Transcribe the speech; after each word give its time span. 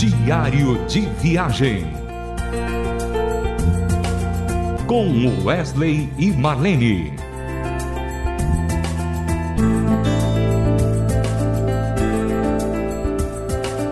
Diário 0.00 0.82
de 0.86 1.02
Viagem. 1.20 1.84
Com 4.86 5.44
Wesley 5.44 6.08
e 6.16 6.30
Marlene. 6.30 7.12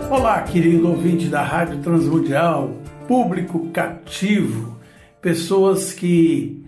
Olá, 0.08 0.40
querido 0.44 0.88
ouvinte 0.88 1.28
da 1.28 1.42
Rádio 1.42 1.82
Transmundial, 1.82 2.72
público 3.06 3.68
cativo, 3.68 4.78
pessoas 5.20 5.92
que 5.92 6.64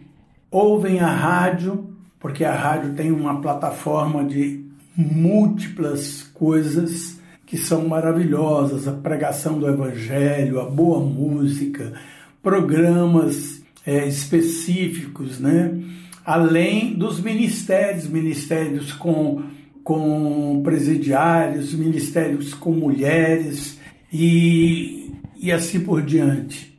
ouvem 0.50 1.00
a 1.00 1.10
rádio, 1.10 1.88
porque 2.18 2.44
a 2.44 2.54
rádio 2.54 2.92
tem 2.92 3.10
uma 3.10 3.40
plataforma 3.40 4.22
de 4.22 4.66
múltiplas 4.94 6.24
coisas 6.34 7.19
que 7.50 7.58
são 7.58 7.88
maravilhosas, 7.88 8.86
a 8.86 8.92
pregação 8.92 9.58
do 9.58 9.66
Evangelho, 9.66 10.60
a 10.60 10.64
boa 10.66 11.00
música, 11.00 11.94
programas 12.40 13.60
é, 13.84 14.06
específicos, 14.06 15.40
né? 15.40 15.76
além 16.24 16.94
dos 16.94 17.20
ministérios, 17.20 18.06
ministérios 18.06 18.92
com, 18.92 19.42
com 19.82 20.60
presidiários, 20.62 21.74
ministérios 21.74 22.54
com 22.54 22.70
mulheres 22.70 23.80
e, 24.12 25.10
e 25.36 25.50
assim 25.50 25.80
por 25.80 26.02
diante. 26.02 26.72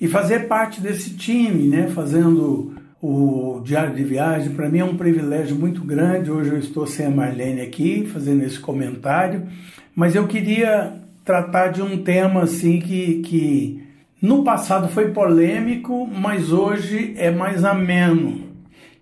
E 0.00 0.08
fazer 0.08 0.48
parte 0.48 0.80
desse 0.80 1.10
time, 1.10 1.68
né? 1.68 1.88
fazendo 1.88 2.72
o 3.02 3.60
Diário 3.62 3.94
de 3.94 4.02
Viagem, 4.02 4.54
para 4.54 4.70
mim 4.70 4.78
é 4.78 4.84
um 4.86 4.96
privilégio 4.96 5.54
muito 5.54 5.82
grande. 5.82 6.30
Hoje 6.30 6.48
eu 6.48 6.58
estou 6.58 6.86
sem 6.86 7.04
a 7.04 7.10
Marlene 7.10 7.60
aqui, 7.60 8.08
fazendo 8.10 8.42
esse 8.42 8.58
comentário, 8.58 9.46
mas 9.94 10.14
eu 10.14 10.26
queria 10.26 10.94
tratar 11.24 11.68
de 11.68 11.80
um 11.80 12.02
tema 12.02 12.42
assim 12.42 12.78
que, 12.80 13.22
que 13.22 13.84
no 14.20 14.42
passado 14.42 14.88
foi 14.88 15.10
polêmico, 15.12 16.06
mas 16.06 16.50
hoje 16.50 17.14
é 17.16 17.30
mais 17.30 17.64
ameno, 17.64 18.48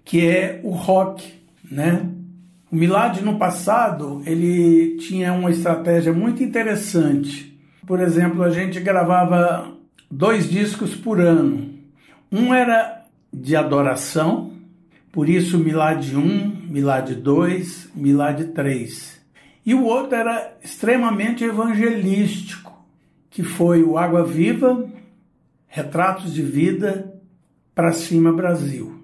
que 0.04 0.26
é 0.26 0.60
o 0.62 0.70
rock, 0.70 1.32
né? 1.70 2.08
O 2.70 2.76
Milad 2.76 3.20
no 3.20 3.38
passado, 3.38 4.22
ele 4.26 4.96
tinha 4.96 5.32
uma 5.32 5.50
estratégia 5.50 6.12
muito 6.12 6.42
interessante. 6.42 7.56
Por 7.86 8.00
exemplo, 8.00 8.42
a 8.42 8.50
gente 8.50 8.80
gravava 8.80 9.72
dois 10.10 10.48
discos 10.50 10.94
por 10.94 11.20
ano. 11.20 11.70
Um 12.30 12.54
era 12.54 13.04
de 13.32 13.54
adoração, 13.54 14.52
por 15.12 15.28
isso 15.28 15.58
Milad 15.58 16.14
1, 16.16 16.66
Milad 16.68 17.14
2, 17.14 17.90
Milad 17.94 18.42
3. 18.54 19.21
E 19.64 19.74
o 19.74 19.84
outro 19.84 20.14
era 20.14 20.56
extremamente 20.62 21.44
evangelístico, 21.44 22.72
que 23.30 23.42
foi 23.42 23.82
o 23.82 23.96
Água 23.96 24.24
Viva, 24.24 24.88
Retratos 25.68 26.34
de 26.34 26.42
Vida, 26.42 27.14
para 27.74 27.92
Cima 27.92 28.32
Brasil. 28.32 29.00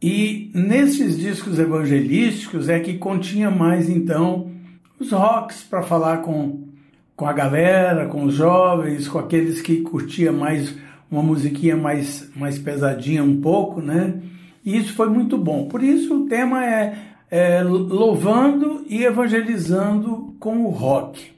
E 0.00 0.50
nesses 0.54 1.18
discos 1.18 1.58
evangelísticos 1.58 2.68
é 2.68 2.80
que 2.80 2.98
continha 2.98 3.50
mais 3.50 3.88
então 3.88 4.50
os 4.98 5.12
rocks 5.12 5.62
para 5.62 5.82
falar 5.82 6.18
com, 6.18 6.68
com 7.14 7.26
a 7.26 7.32
galera, 7.32 8.06
com 8.06 8.24
os 8.24 8.34
jovens, 8.34 9.08
com 9.08 9.18
aqueles 9.18 9.60
que 9.60 9.82
curtia 9.82 10.32
mais 10.32 10.74
uma 11.10 11.22
musiquinha 11.22 11.76
mais, 11.76 12.28
mais 12.34 12.58
pesadinha 12.58 13.22
um 13.22 13.40
pouco, 13.40 13.80
né? 13.80 14.20
E 14.64 14.76
isso 14.76 14.94
foi 14.94 15.08
muito 15.08 15.38
bom. 15.38 15.68
Por 15.68 15.82
isso 15.82 16.24
o 16.24 16.28
tema 16.28 16.64
é 16.64 17.15
é, 17.30 17.62
louvando 17.62 18.84
e 18.88 19.04
evangelizando 19.04 20.36
com 20.38 20.64
o 20.64 20.70
rock. 20.70 21.32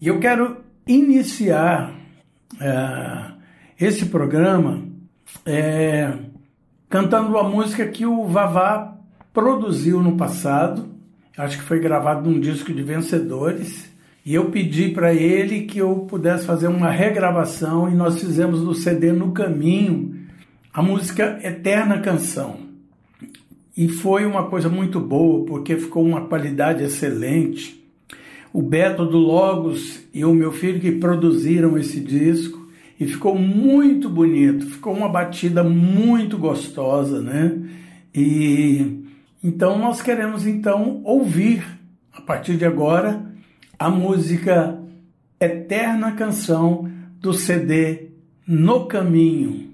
E 0.00 0.08
eu 0.08 0.18
quero 0.18 0.58
iniciar 0.86 1.94
é, 2.60 3.32
esse 3.78 4.06
programa 4.06 4.82
é, 5.46 6.12
cantando 6.88 7.28
uma 7.28 7.44
música 7.44 7.86
que 7.86 8.04
o 8.04 8.26
Vavá 8.26 8.96
produziu 9.32 10.02
no 10.02 10.16
passado, 10.16 10.88
acho 11.36 11.58
que 11.58 11.64
foi 11.64 11.78
gravado 11.78 12.28
num 12.28 12.40
disco 12.40 12.72
de 12.72 12.82
vencedores, 12.82 13.90
e 14.24 14.34
eu 14.34 14.50
pedi 14.50 14.90
para 14.90 15.14
ele 15.14 15.62
que 15.62 15.78
eu 15.78 16.00
pudesse 16.00 16.44
fazer 16.44 16.68
uma 16.68 16.90
regravação 16.90 17.88
e 17.88 17.94
nós 17.94 18.20
fizemos 18.20 18.62
no 18.62 18.74
CD 18.74 19.12
No 19.12 19.32
Caminho 19.32 20.20
a 20.72 20.82
música 20.82 21.38
Eterna 21.42 22.00
Canção. 22.00 22.69
E 23.76 23.88
foi 23.88 24.26
uma 24.26 24.44
coisa 24.46 24.68
muito 24.68 25.00
boa, 25.00 25.44
porque 25.44 25.76
ficou 25.76 26.04
uma 26.04 26.22
qualidade 26.22 26.82
excelente. 26.82 27.82
O 28.52 28.60
Beto 28.60 29.06
do 29.06 29.18
Logos 29.18 30.00
e 30.12 30.24
o 30.24 30.34
meu 30.34 30.52
filho 30.52 30.80
que 30.80 30.92
produziram 30.92 31.78
esse 31.78 32.00
disco 32.00 32.68
e 32.98 33.06
ficou 33.06 33.38
muito 33.38 34.08
bonito, 34.10 34.66
ficou 34.66 34.92
uma 34.92 35.08
batida 35.08 35.62
muito 35.62 36.36
gostosa, 36.36 37.22
né? 37.22 37.58
E 38.14 39.04
então 39.42 39.78
nós 39.78 40.02
queremos 40.02 40.46
então 40.46 41.00
ouvir 41.04 41.64
a 42.12 42.20
partir 42.20 42.56
de 42.56 42.64
agora 42.64 43.24
a 43.78 43.88
música 43.88 44.78
Eterna 45.40 46.12
Canção 46.12 46.90
do 47.18 47.32
CD 47.32 48.10
No 48.46 48.84
Caminho. 48.84 49.70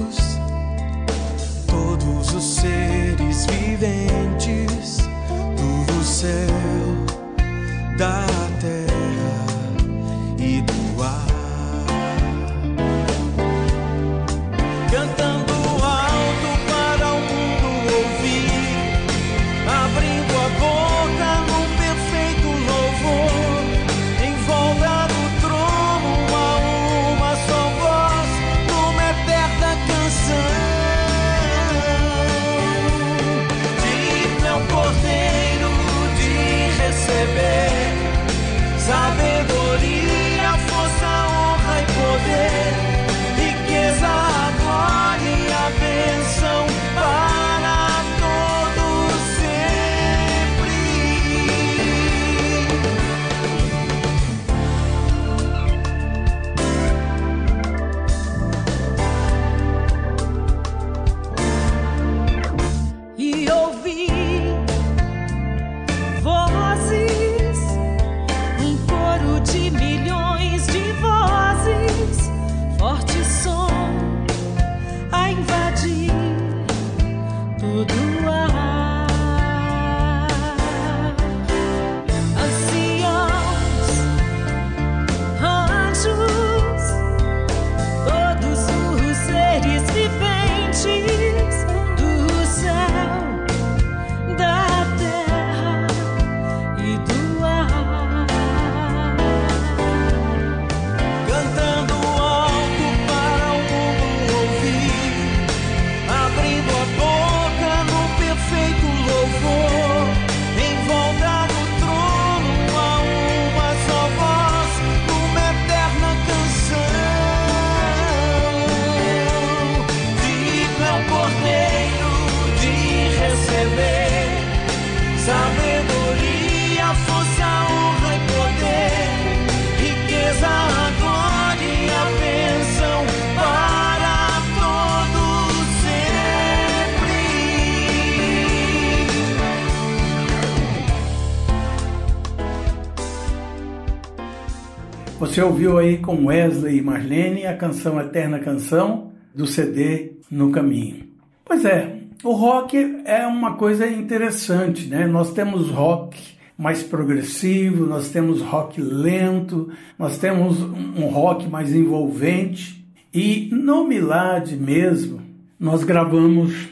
Você 145.20 145.42
ouviu 145.42 145.76
aí 145.76 145.98
com 145.98 146.24
Wesley 146.24 146.78
e 146.78 146.80
Marlene 146.80 147.44
a 147.44 147.54
canção 147.54 148.00
Eterna 148.00 148.38
Canção 148.38 149.12
do 149.34 149.46
CD 149.46 150.12
No 150.30 150.50
Caminho. 150.50 151.10
Pois 151.44 151.62
é, 151.66 151.98
o 152.24 152.32
rock 152.32 153.02
é 153.04 153.26
uma 153.26 153.54
coisa 153.56 153.86
interessante, 153.86 154.86
né? 154.86 155.06
Nós 155.06 155.34
temos 155.34 155.68
rock 155.68 156.18
mais 156.56 156.82
progressivo, 156.82 157.84
nós 157.84 158.08
temos 158.08 158.40
rock 158.40 158.80
lento, 158.80 159.68
nós 159.98 160.16
temos 160.16 160.58
um 160.62 161.06
rock 161.08 161.46
mais 161.50 161.74
envolvente. 161.74 162.82
E 163.12 163.50
no 163.52 163.86
Milad 163.86 164.50
mesmo, 164.56 165.20
nós 165.58 165.84
gravamos 165.84 166.66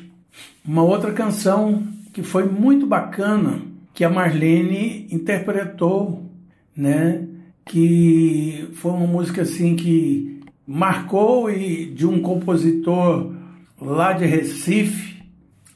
uma 0.65 0.83
outra 0.83 1.13
canção 1.13 1.87
que 2.15 2.23
foi 2.23 2.47
muito 2.49 2.87
bacana, 2.87 3.61
que 3.93 4.03
a 4.03 4.09
Marlene 4.09 5.07
interpretou, 5.13 6.25
né? 6.75 7.28
Que 7.69 8.69
foi 8.73 8.93
uma 8.93 9.07
música 9.07 9.43
assim 9.43 9.77
que 9.77 10.41
marcou 10.67 11.51
e 11.51 11.87
de 11.87 12.07
um 12.07 12.21
compositor 12.21 13.33
lá 13.81 14.13
de 14.13 14.25
Recife 14.25 15.23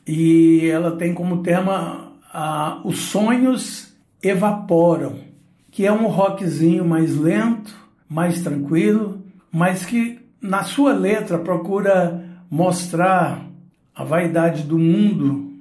e 0.06 0.66
ela 0.66 0.96
tem 0.96 1.14
como 1.14 1.42
tema 1.42 2.12
ah, 2.32 2.80
os 2.84 2.98
sonhos 2.98 3.94
evaporam, 4.22 5.20
que 5.70 5.86
é 5.86 5.92
um 5.92 6.06
rockzinho 6.06 6.84
mais 6.84 7.16
lento, 7.16 7.76
mais 8.08 8.42
tranquilo, 8.42 9.22
mas 9.52 9.84
que 9.84 10.18
na 10.40 10.64
sua 10.64 10.92
letra 10.92 11.38
procura 11.38 12.24
mostrar 12.50 13.46
a 13.94 14.02
vaidade 14.02 14.62
do 14.62 14.78
mundo, 14.78 15.52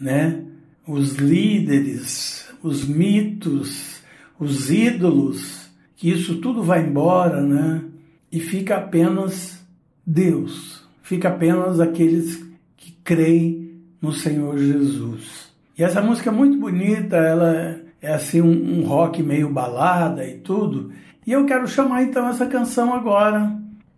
né? 0.00 0.42
Os 0.86 1.14
líderes, 1.14 2.48
os 2.62 2.86
mitos, 2.86 4.00
os 4.38 4.70
ídolos 4.70 5.65
que 5.96 6.10
isso 6.10 6.36
tudo 6.36 6.62
vai 6.62 6.86
embora, 6.86 7.40
né? 7.40 7.82
E 8.30 8.38
fica 8.38 8.76
apenas 8.76 9.64
Deus, 10.06 10.86
fica 11.02 11.28
apenas 11.28 11.80
aqueles 11.80 12.44
que 12.76 12.92
creem 13.02 13.80
no 14.00 14.12
Senhor 14.12 14.58
Jesus. 14.58 15.50
E 15.76 15.82
essa 15.82 16.00
música 16.02 16.30
é 16.30 16.32
muito 16.32 16.58
bonita, 16.58 17.16
ela 17.16 17.80
é 18.00 18.12
assim 18.12 18.40
um, 18.40 18.80
um 18.80 18.84
rock 18.84 19.22
meio 19.22 19.50
balada 19.50 20.26
e 20.26 20.38
tudo. 20.38 20.92
E 21.26 21.32
eu 21.32 21.44
quero 21.46 21.66
chamar 21.66 22.02
então 22.02 22.28
essa 22.28 22.46
canção 22.46 22.94
agora, 22.94 23.52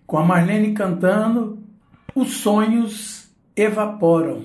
com 0.06 0.17
a 0.17 0.25
Marlene 0.25 0.73
cantando 0.73 1.59
Os 2.15 2.35
Sonhos 2.39 3.29
Evaporam. 3.55 4.45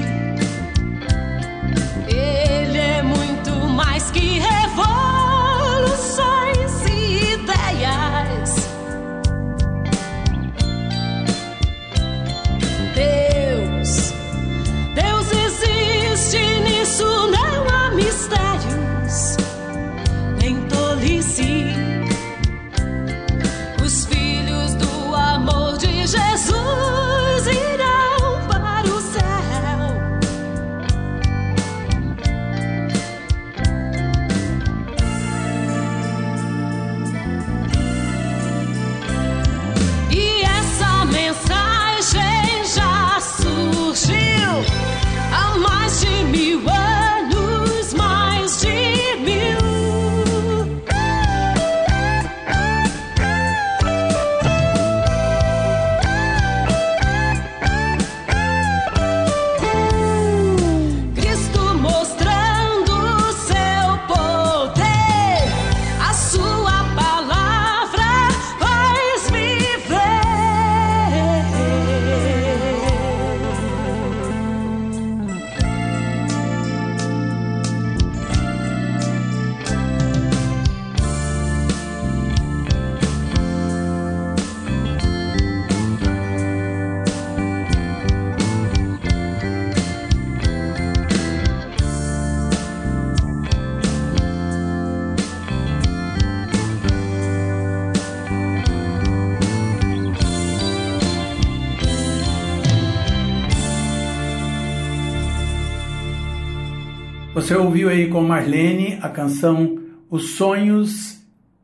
Você 107.33 107.55
ouviu 107.55 107.87
aí 107.87 108.09
com 108.09 108.21
Marlene 108.21 108.99
a 109.01 109.07
canção 109.07 109.79
Os 110.09 110.31
Sonhos 110.31 111.17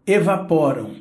Evaporam. 0.05 0.91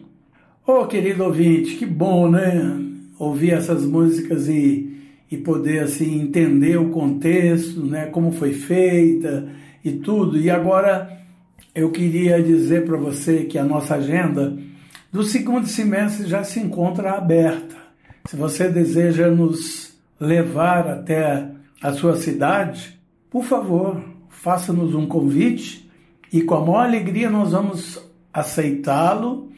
Oh, 0.66 0.84
querido 0.86 1.22
ouvinte, 1.22 1.76
que 1.76 1.86
bom, 1.86 2.28
né? 2.28 2.76
Ouvir 3.16 3.52
essas 3.52 3.86
músicas 3.86 4.48
e, 4.48 5.00
e 5.30 5.36
poder 5.36 5.84
assim 5.84 6.20
entender 6.20 6.76
o 6.78 6.90
contexto, 6.90 7.80
né? 7.86 8.06
Como 8.06 8.32
foi 8.32 8.54
feita 8.54 9.48
e 9.84 9.92
tudo. 9.92 10.36
E 10.36 10.50
agora 10.50 11.16
eu 11.72 11.92
queria 11.92 12.42
dizer 12.42 12.84
para 12.84 12.96
você 12.96 13.44
que 13.44 13.58
a 13.58 13.64
nossa 13.64 13.94
agenda 13.94 14.58
do 15.12 15.22
segundo 15.22 15.68
semestre 15.68 16.26
já 16.26 16.42
se 16.42 16.58
encontra 16.58 17.12
aberta. 17.12 17.76
Se 18.28 18.34
você 18.34 18.68
deseja 18.68 19.28
nos 19.30 19.96
levar 20.18 20.88
até 20.88 21.52
a 21.80 21.92
sua 21.92 22.16
cidade, 22.16 22.98
por 23.30 23.44
favor, 23.44 24.15
faça-nos 24.46 24.94
um 24.94 25.06
convite 25.06 25.90
e 26.32 26.40
com 26.40 26.54
a 26.54 26.60
maior 26.60 26.84
alegria 26.84 27.28
nós 27.28 27.50
vamos 27.50 28.00
aceitá-lo 28.32 29.50